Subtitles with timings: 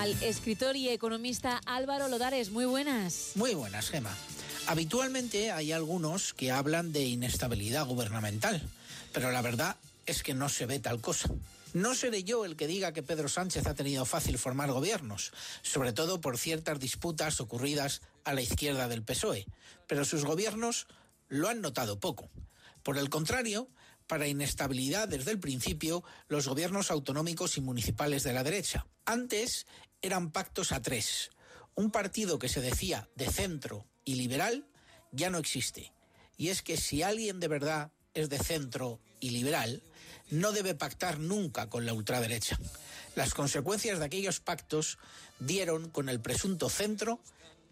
[0.00, 2.48] al escritor y economista Álvaro Lodares.
[2.48, 3.32] Muy buenas.
[3.34, 4.16] Muy buenas, Gema.
[4.66, 8.62] Habitualmente hay algunos que hablan de inestabilidad gubernamental,
[9.12, 9.76] pero la verdad
[10.06, 11.28] es que no se ve tal cosa.
[11.74, 15.92] No seré yo el que diga que Pedro Sánchez ha tenido fácil formar gobiernos, sobre
[15.92, 19.44] todo por ciertas disputas ocurridas a la izquierda del PSOE,
[19.86, 20.86] pero sus gobiernos
[21.28, 22.30] lo han notado poco.
[22.82, 23.68] Por el contrario,
[24.10, 28.84] para inestabilidad desde el principio los gobiernos autonómicos y municipales de la derecha.
[29.04, 29.66] Antes
[30.02, 31.30] eran pactos a tres.
[31.74, 34.66] Un partido que se decía de centro y liberal
[35.12, 35.92] ya no existe.
[36.36, 39.82] Y es que si alguien de verdad es de centro y liberal,
[40.30, 42.58] no debe pactar nunca con la ultraderecha.
[43.14, 44.98] Las consecuencias de aquellos pactos
[45.38, 47.20] dieron con el presunto centro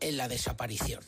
[0.00, 1.02] en la desaparición.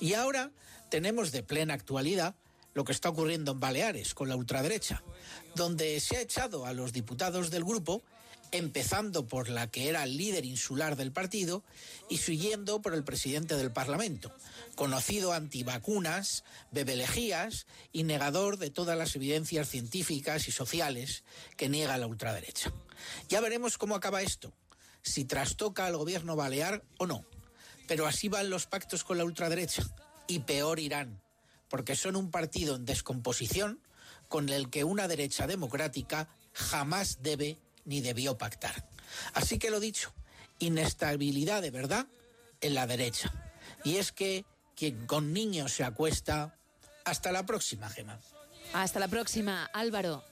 [0.00, 0.50] Y ahora
[0.90, 2.34] tenemos de plena actualidad
[2.78, 5.02] lo que está ocurriendo en Baleares con la ultraderecha,
[5.56, 8.04] donde se ha echado a los diputados del grupo,
[8.52, 11.64] empezando por la que era líder insular del partido
[12.08, 14.32] y siguiendo por el presidente del Parlamento,
[14.76, 21.24] conocido antivacunas, bebelejías y negador de todas las evidencias científicas y sociales
[21.56, 22.72] que niega la ultraderecha.
[23.28, 24.52] Ya veremos cómo acaba esto,
[25.02, 27.24] si trastoca al gobierno balear o no.
[27.88, 29.82] Pero así van los pactos con la ultraderecha
[30.28, 31.20] y peor irán
[31.68, 33.80] porque son un partido en descomposición
[34.28, 38.88] con el que una derecha democrática jamás debe ni debió pactar.
[39.34, 40.12] Así que lo dicho,
[40.58, 42.06] inestabilidad de verdad
[42.60, 43.32] en la derecha.
[43.84, 44.44] Y es que
[44.76, 46.56] quien con niños se acuesta,
[47.04, 48.20] hasta la próxima, Gema.
[48.74, 50.24] Hasta la próxima, Álvaro.